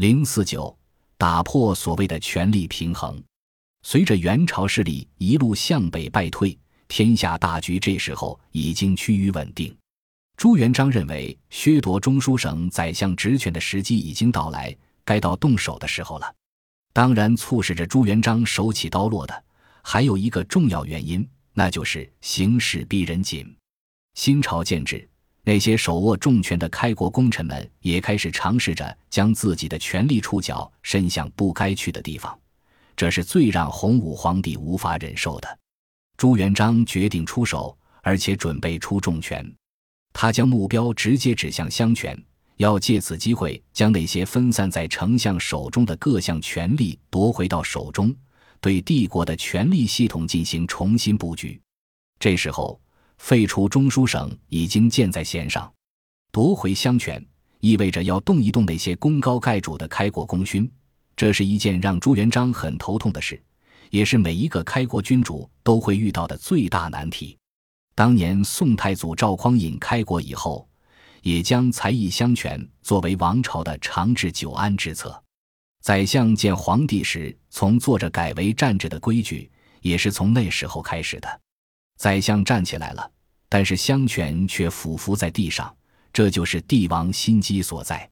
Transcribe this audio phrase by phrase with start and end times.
[0.00, 0.74] 零四九，
[1.18, 3.22] 打破所谓的权力平衡。
[3.82, 9.76] 随着元朝势力一路向北败退，天下大局这时候已经趋于稳定。
[10.38, 14.74] 朱元璋认为，削夺中书省宰相职权的时机已经到来，
[15.04, 16.34] 该到动手的时候了。
[16.94, 19.44] 当然，促使着朱元璋手起刀落的，
[19.82, 23.54] 还有一个重要原因，那就是形势逼人紧。
[24.14, 25.06] 新朝建制，
[25.42, 32.38] 那些手握重权的开国功臣们也开始尝试着将自己的权力触角伸向不该去的地方。
[32.94, 35.58] 这是最让洪武皇帝无法忍受的。
[36.18, 39.50] 朱元璋决定出手，而且准备出重拳。
[40.12, 42.20] 他将目标直接指向相权，
[42.56, 48.14] 要借此机会将那些分散在丞相手中的各项权力夺回到手中，
[48.60, 51.58] 对帝国的权力系统进行重新布局。
[52.18, 52.78] 这时候，
[53.20, 55.72] 废除中书省已经箭在弦上，
[56.32, 57.24] 夺回相权
[57.60, 60.68] 意味着要动一动那些功高盖主的开国功勋。
[61.14, 63.40] 这是一件让朱元璋很头痛的事，
[63.90, 67.36] 也是每一个开国君主都会遇到的最大难题。
[67.94, 70.66] 当年宋太祖赵匡胤开国以后，
[71.22, 75.22] 也将才艺相权作为王朝的长治久安之策。
[75.82, 79.48] 宰相见皇帝时从坐着改为站着的规矩，
[79.82, 81.40] 也是从那时候开始的。
[82.00, 83.10] 宰相站起来了，
[83.46, 85.70] 但是相权却俯伏在地上，
[86.14, 88.08] 这就是帝王心机所在。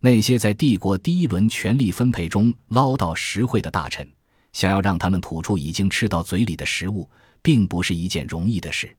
[0.00, 4.08] 那些在帝国第一轮权力分配中捞到实惠的大臣，
[4.52, 7.10] 想要让他们吐出已经吃到嘴里的食物，
[7.42, 8.96] 并不是一件容易的事。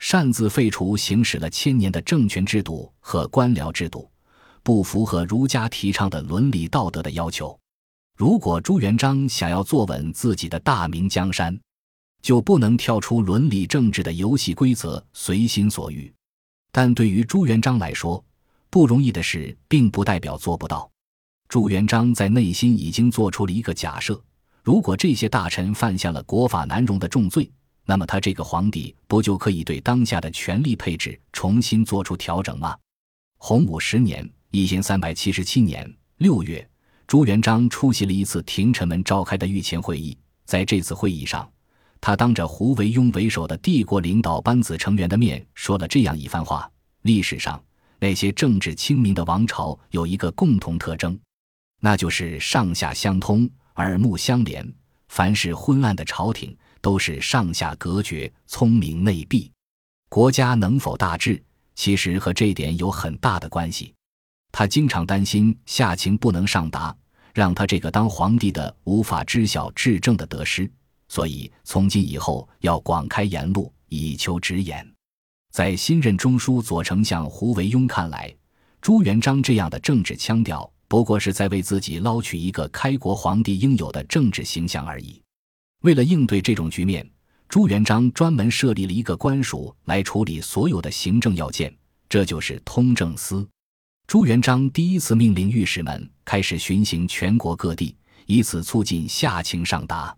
[0.00, 4.10] 擅自废除行使了千年的政权制度和官僚制度，
[4.64, 7.56] 不符合儒家提倡的伦理道德的要求。
[8.16, 11.56] 如果朱元璋想要坐稳自己的大明江山，
[12.22, 16.12] 就不能跳出伦理政治的游戏规则，随心所欲。
[16.70, 18.22] 但对于朱元璋来说，
[18.70, 20.90] 不容易的事，并不代表做不到。
[21.48, 24.22] 朱元璋在内心已经做出了一个假设：
[24.62, 27.50] 如果这些大臣犯下了国法难容的重罪，
[27.86, 32.76] 那么他这个皇帝不就可以对当下的权力配置重新做出调整吗？
[33.38, 36.68] 洪武十年（一千三百七十七年）六月，
[37.06, 40.14] 朱元璋出席了一次廷臣们召开的御前会议。
[40.44, 41.50] 在这次会议上，
[42.00, 46.70] 他当着胡惟庸为首的帝国领导班子成员的面说了这样一番话：
[47.02, 47.62] 历史上。
[48.00, 51.18] 那些政治清明的王朝有一个共同特征，
[51.80, 54.72] 那就是上下相通、耳目相连。
[55.08, 59.50] 凡是昏暗的朝廷，都是上下隔绝、聪明内闭。
[60.08, 61.42] 国家能否大治，
[61.74, 63.92] 其实和这点有很大的关系。
[64.52, 66.94] 他经常担心下情不能上达，
[67.34, 70.70] 让他这个当皇帝的无法知晓治政的得失，
[71.08, 74.86] 所以从今以后要广开言路，以求直言。
[75.50, 78.34] 在新任中书左丞相胡惟庸看来，
[78.80, 85.20] 朱元璋这样的政治腔调，不过是在为自己捞取一个开国皇帝应有的政治形象而已。
[85.82, 87.08] 为了应对这种局面，
[87.48, 91.74] 朱元璋专门设立了一个官署来处理所有的行政要件，
[92.08, 93.48] 这就是通政司。
[94.06, 97.96] 朱元璋第一次命令御史们开始巡行全国各地，
[98.26, 100.14] 以此促进下情上达。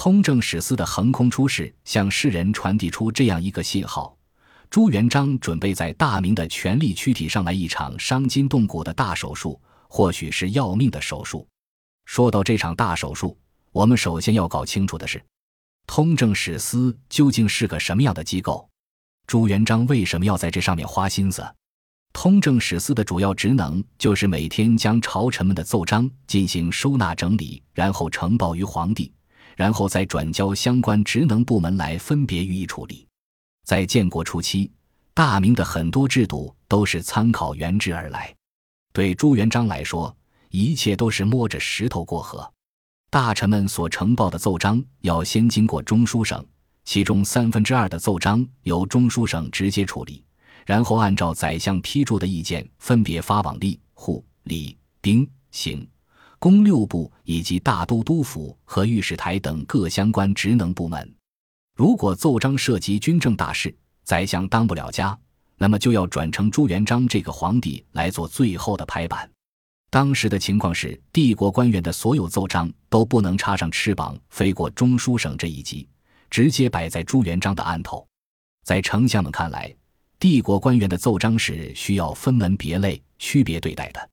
[0.00, 4.16] 通政使司的横空出世，向世人传递出这样一个信号。
[4.70, 11.44] 朱元璋准备在大明的权力躯体上来一场伤筋动骨的大手术，或许是要命的手术。
[12.04, 13.36] 说到这场大手术，
[13.72, 15.20] 我们首先要搞清楚的是，
[15.84, 18.68] 通政使司究竟是个什么样的机构？
[19.26, 21.44] 朱元璋为什么要在这上面花心思？
[22.12, 29.12] 通政使司的主要职能就是每天将朝臣们的奏章进行收纳整理，然后呈报于皇帝，
[29.58, 33.04] 然后再转交相关职能部门来分别予以处理。
[33.64, 34.70] 在建国初期，
[35.12, 38.32] 大明的很多制度都是参考元制而来。
[38.92, 40.16] 对朱元璋来说，
[40.50, 42.48] 一切都是摸着石头过河。
[43.10, 46.46] 大臣们所呈报的奏章要先经过中书省，
[46.84, 50.24] 其中三分之二的奏章由中书省直接处理，
[50.66, 55.84] 然后按照宰相批注的意见分别发往吏、户、礼、兵、刑、
[56.38, 61.14] 工六部以及大都督府和御史台等各相关职能部门。
[61.76, 63.72] 如果奏章涉及军政大事，
[64.02, 65.16] 宰相当不了家，
[65.58, 69.30] 那么就要转成朱元璋这个皇帝来做最后的拍板。
[69.90, 75.86] 当时的情况是，帝国官员的所有奏章都不能插上翅膀飞过中书省这一级，
[76.30, 78.08] 直接摆在朱元璋的案头。
[78.64, 79.74] 在丞相们看来，
[80.18, 84.08] 帝国官员的奏章是需要分门别类、区别对待的，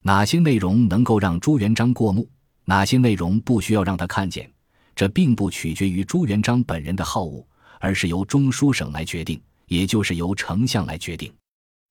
[0.00, 2.26] 哪些内容能够让朱元璋过目，
[2.64, 4.50] 哪些内容不需要让他看见。
[4.96, 7.44] 这并不取决于朱元璋本人的好恶，
[7.80, 11.32] 而是由中书省来决定，也就是由丞相来决定。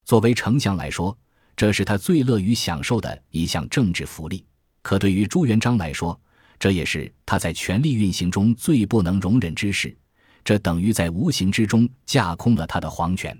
[0.05, 1.17] 作为丞相来说，
[1.55, 4.45] 这是他最乐于享受的一项政治福利。
[4.81, 6.17] 可对于朱元璋来说，
[6.57, 9.93] 这也是他在权力运行中最不能容忍之事。
[10.45, 13.37] 这等于在无形之中架空了他的皇权。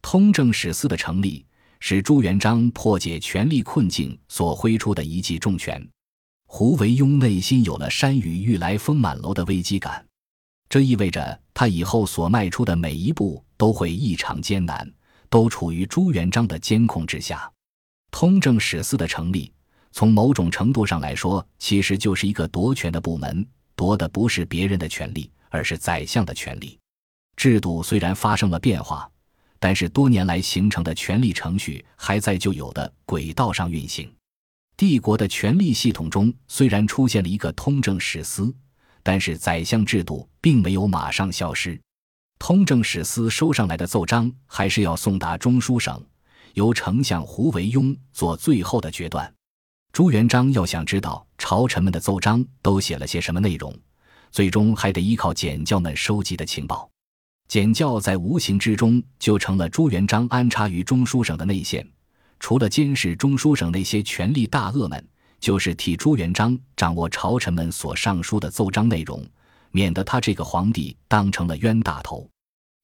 [0.00, 1.44] 通政使司的成立，
[1.78, 5.86] 是朱元璋破解权力困境所挥出的一记重拳。
[6.56, 10.06] 胡惟庸内心有了山雨欲来风满楼的危机感，
[10.68, 14.88] 这意味着他以后所迈出的每一步都会异常艰难，
[15.28, 17.50] 都处于朱元璋的监控之下。
[18.12, 19.52] 通政史司的成立，
[19.90, 26.78] 从某种程度上来说，其实就是一个夺权的部门，夺的不是别人的权利，而是宰相的权利。
[27.34, 29.10] 制度虽然发生了变化。
[29.58, 34.08] 但是多年来形成的权力程序还在旧有的轨道上运行。
[34.76, 38.52] 帝国的权力系统中虽然出现了一个通政使司，
[39.02, 41.80] 但是宰相制度并没有马上消失。
[42.38, 46.04] 通政使司收上来的奏章还是要送达中书省，
[46.54, 49.32] 由丞相胡惟庸做最后的决断。
[49.92, 53.72] 朱元璋要想知道朝臣们的奏章都写了些什么内容，
[54.32, 56.90] 最终还得依靠检校们收集的情报。
[57.46, 61.88] 检校在无形之中就成了朱元璋安插于中书省的内线，
[62.38, 65.08] 除了监视中书省那些权力大鳄们，
[65.40, 69.26] 就是替朱元璋掌握朝臣们所上书的奏章内容，
[69.70, 72.28] 免得他这个皇帝当成了冤大头。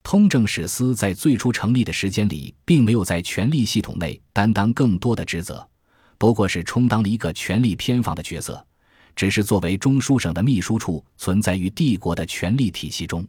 [0.03, 5.69] 通政使司在最初成立的时间里，并没有在权力系统内担当更多的职责，
[6.17, 8.67] 不过是充当了一个权力偏房的角色，
[9.15, 13.27] 只是作为中书省的秘书处存在于帝国的权力体系中。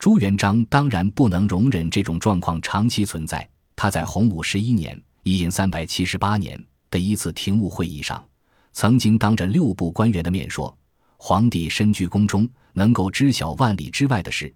[0.00, 3.48] 朱元璋当然不能容忍这种状况长期存在。
[3.76, 6.58] 他在洪武十一年（一零三百七十八年）
[6.90, 8.26] 的一次廷务会议上，
[8.72, 10.76] 曾经当着六部官员的面说
[11.18, 14.52] ：“皇帝身居宫中，能够知晓万里之外的事，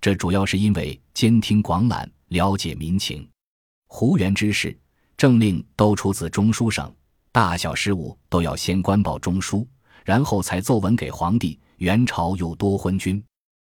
[0.00, 3.28] 这主要是因为兼听广览，了解民情。
[3.86, 4.76] 胡元之事，
[5.16, 6.92] 政令都出自中书省，
[7.30, 9.66] 大小事务都要先官报中书，
[10.04, 11.58] 然后才奏文给皇帝。
[11.76, 13.22] 元朝又多昏君。”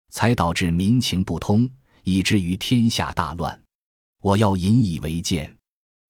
[0.10, 1.70] 才导致民情不通，
[2.04, 3.58] 以至于天下大乱。
[4.22, 5.56] 我要引以为鉴。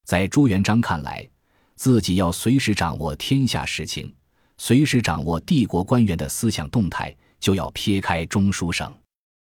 [0.06, 1.28] 在朱元璋看来，
[1.76, 4.14] 自己要随时掌握天下事情，
[4.58, 8.94] 随时掌握帝国官员的思想动态，就要撇开中书省。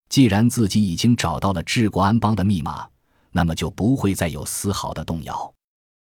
[0.10, 2.88] 既然自己已经找到了治国安邦的密码，
[3.31, 5.54] 那么就不会再有丝毫的动摇。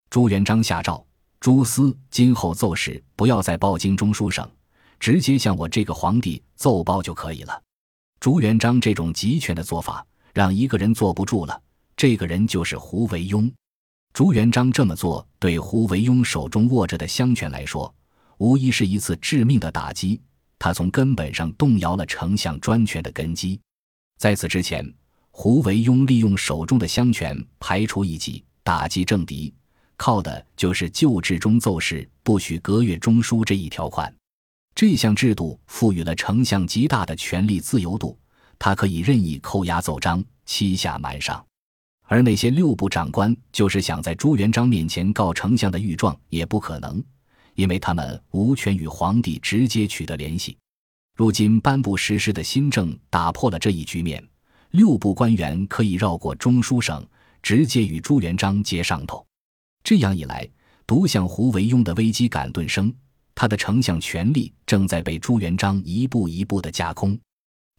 [0.10, 1.06] 朱元璋下诏：
[1.40, 4.50] 朱司今后奏事不要再报经中书省，
[5.00, 7.62] 直接向我这个皇帝奏报就可以了。
[8.20, 11.62] 朱元璋这种集权的做法，让一个人坐不住了。
[11.96, 13.52] 这个人就是胡惟庸。
[14.18, 17.94] 朱元璋这么做，对胡惟庸手中握着的相权来说，
[18.40, 20.20] 无疑是一次致命的打击。
[20.58, 23.62] 他从根本上动摇了丞相专权的根基。
[24.18, 24.92] 在此之前，
[25.30, 29.54] 胡惟庸利用手中的相权排除异己，打击政敌，
[29.98, 34.12] 靠的就是旧制中奏事不许隔月中书这一条款。
[34.74, 38.18] 这项制度赋予了丞相极大的权力自由度，
[38.58, 41.46] 他可以任意扣押奏章、欺下瞒上。
[42.08, 47.04] 而那些六部长官，就是想在朱元璋面前告丞相的御状，也不可能，
[47.56, 50.58] 因为他们无权与皇帝直接取得联系。
[51.16, 54.26] 如今颁布实施的新政打破了这一局面，
[54.72, 57.06] 六部官员可以绕过中书省，
[57.42, 59.26] 直接与朱元璋接上头。
[59.84, 60.48] 这样一来，
[60.86, 62.94] 独享胡惟庸的危机感顿生。
[63.36, 67.20] 他的丞相权力正在被朱元璋一步一步的架空。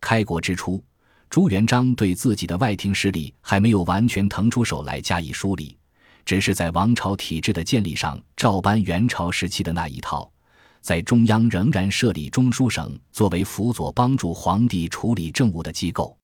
[0.01, 0.83] 开国之初，
[1.31, 5.77] 朱元璋对自己的外廷势力还没有完全腾出手来加以梳理，
[6.25, 10.31] 只是在王朝体制的建立上照搬元朝时期的那一套，
[10.81, 16.17] 在中央仍然设立中书省作为辅佐帮助皇帝处理政务的机构。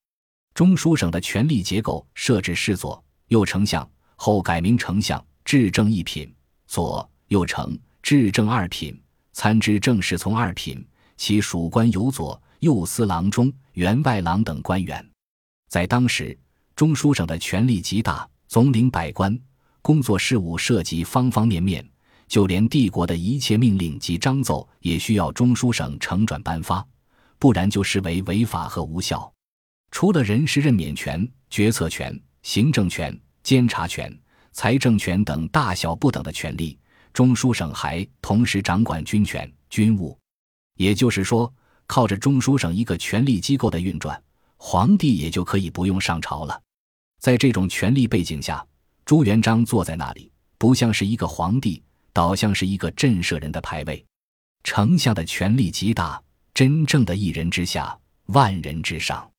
[0.54, 6.26] 中书省的权力结构设置侍左右丞相，后改名丞相，治政一品；
[6.66, 8.99] 左右丞，治政二品。
[9.32, 15.09] 参知政事从二品，其属官有左右司郎中、员外郎等官员。
[15.69, 16.37] 在当时，
[16.75, 19.38] 中书省的权力极大，总领百官，
[19.83, 21.88] 工作事务涉及方方面面，
[22.26, 26.85] 就连帝国的一切命令及章奏，也需要中书省承转颁发，
[27.38, 29.33] 不然就视为违法和无效。
[29.90, 34.12] 除了人事任免权、决策权、行政权、监察权、
[34.52, 36.78] 财政权等大小不等的权利。
[37.12, 40.19] 中书省还同时掌管军权、军务，
[40.76, 41.52] 也就是说，
[41.87, 44.21] 靠着中书省一个权力机构的运转，
[44.57, 46.61] 皇帝也就可以不用上朝了。
[47.21, 48.67] 在这种权力背景下，
[49.05, 54.05] 朱元璋坐在那里，不像是一个皇帝，倒像是一个震慑人的牌位。
[54.62, 56.23] 丞相的权力极大，
[56.53, 59.31] 真正的一人之下，万人之上，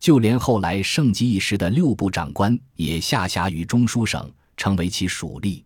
[0.00, 5.62] 就连后来盛极一时的六部长官也下辖于中书省，成为其属吏。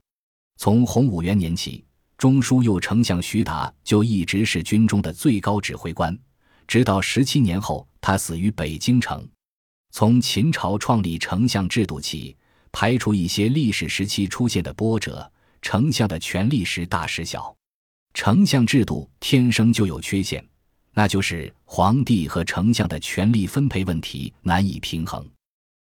[0.58, 1.84] 从洪武元年起，
[2.18, 6.18] 中书右丞相徐达就一直是军中的最高指挥官，
[6.66, 9.26] 直到十七年后他死于北京城。
[9.92, 12.36] 从秦朝创立丞相制度起，
[12.72, 15.30] 排除一些历史时期出现的波折，
[15.62, 17.54] 丞相的权力时大时小。
[18.14, 20.44] 丞相制度天生就有缺陷，
[20.94, 25.24] 那就是皇帝和丞相的权力分配问题难以平衡。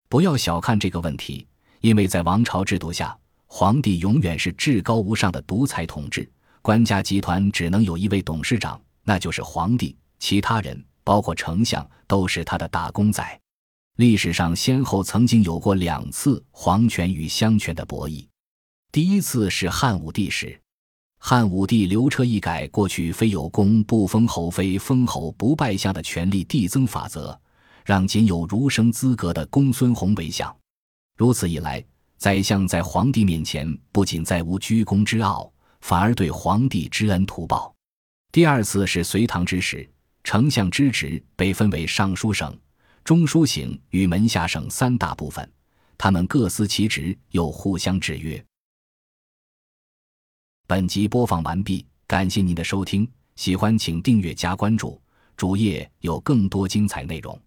[0.08, 1.46] 不要小看这个问题，
[1.80, 3.16] 因为在王朝制度下，
[3.56, 6.28] 皇帝永远是至高无上的独裁统治，
[6.60, 13.40] 官家集团只能有一位董事长，那就是皇帝，其他人包括丞相都是他的打工仔。
[13.94, 18.26] 历史上先后曾经有过两次皇权与相权的博弈，
[18.90, 20.60] 第一次是汉武帝时。
[21.20, 27.40] 汉武帝刘彻一改过去“非有功不封侯，非封侯不拜相”的权力递增法则，
[27.84, 30.52] 让仅有儒生资格的公孙弘为相。
[31.16, 31.80] 如此一来，
[32.16, 37.74] 宰相在皇帝面前不仅再无居功之傲，反而对皇帝知恩图报。
[38.32, 39.88] 第二次是隋唐之时，
[40.22, 42.56] 丞相之职被分为尚书省、
[43.04, 45.48] 中书省与门下省三大部分，
[45.98, 48.42] 他们各司其职，又互相制约。
[50.66, 53.06] 本集播放完毕，感谢您的收听，
[53.36, 54.98] 喜欢请订阅加关注，
[55.36, 57.38] 主页有更多精彩内容。